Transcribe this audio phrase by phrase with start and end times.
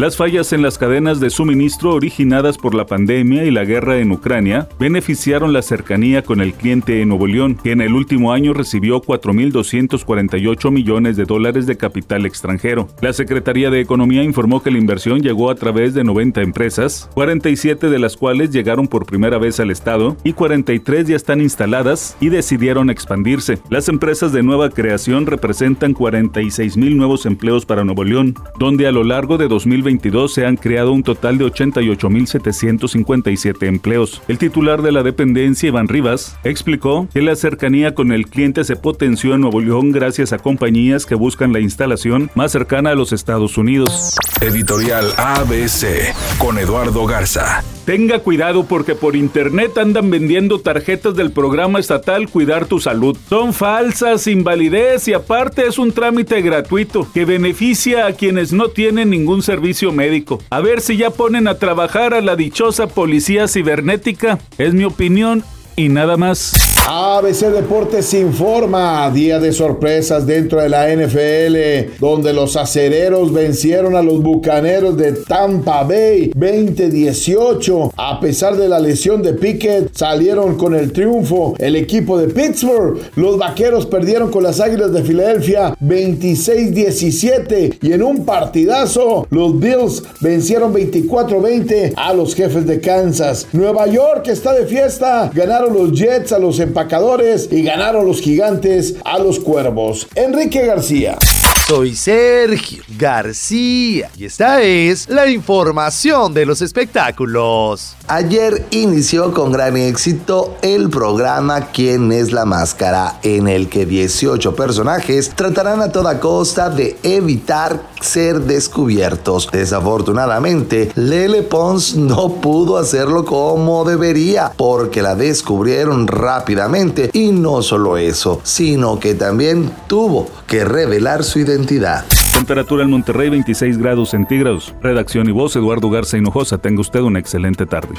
[0.00, 4.12] Las fallas en las cadenas de suministro originadas por la pandemia y la guerra en
[4.12, 8.54] Ucrania beneficiaron la cercanía con el cliente en Nuevo León, que en el último año
[8.54, 12.88] recibió 4.248 millones de dólares de capital extranjero.
[13.02, 17.90] La Secretaría de Economía informó que la inversión llegó a través de 90 empresas, 47
[17.90, 22.30] de las cuales llegaron por primera vez al Estado y 43 ya están instaladas y
[22.30, 23.58] decidieron expandirse.
[23.68, 28.92] Las empresas de nueva creación representan 46 mil nuevos empleos para Nuevo León, donde a
[28.92, 29.89] lo largo de 2020
[30.28, 34.22] se han creado un total de 88.757 empleos.
[34.28, 38.76] El titular de la dependencia, Iván Rivas, explicó que la cercanía con el cliente se
[38.76, 43.12] potenció en Nuevo León gracias a compañías que buscan la instalación más cercana a los
[43.12, 44.14] Estados Unidos.
[44.40, 47.62] Editorial ABC con Eduardo Garza.
[47.90, 53.18] Tenga cuidado porque por internet andan vendiendo tarjetas del programa estatal Cuidar tu Salud.
[53.28, 59.10] Son falsas, invalidez y aparte es un trámite gratuito que beneficia a quienes no tienen
[59.10, 60.38] ningún servicio médico.
[60.50, 64.38] A ver si ya ponen a trabajar a la dichosa policía cibernética.
[64.56, 65.42] Es mi opinión
[65.74, 66.69] y nada más.
[66.88, 74.02] ABC Deportes informa, día de sorpresas dentro de la NFL, donde los acereros vencieron a
[74.02, 77.92] los bucaneros de Tampa Bay 2018.
[77.96, 82.98] A pesar de la lesión de Pickett, salieron con el triunfo el equipo de Pittsburgh.
[83.14, 90.02] Los vaqueros perdieron con las águilas de Filadelfia 26-17 y en un partidazo, los Bills
[90.20, 93.46] vencieron 24-20 a los jefes de Kansas.
[93.52, 98.94] Nueva York está de fiesta, ganaron los Jets a los empacadores y ganaron los gigantes
[99.04, 100.06] a los cuervos.
[100.14, 101.18] Enrique García.
[101.66, 107.94] Soy Sergio García y esta es la información de los espectáculos.
[108.08, 113.20] Ayer inició con gran éxito el programa ¿Quién es la máscara?
[113.22, 119.48] en el que 18 personajes tratarán a toda costa de evitar ser descubiertos.
[119.52, 127.96] Desafortunadamente, Lele Pons no pudo hacerlo como debería porque la descubrieron rápidamente y no solo
[127.96, 132.04] eso, sino que también tuvo que revelar su identidad.
[132.32, 134.74] Temperatura en Monterrey 26 grados centígrados.
[134.82, 136.58] Redacción y voz Eduardo Garza Hinojosa.
[136.58, 137.94] Tenga usted una excelente tarde.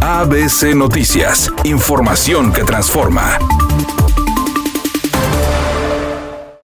[0.00, 1.52] ABC Noticias.
[1.64, 3.38] Información que transforma.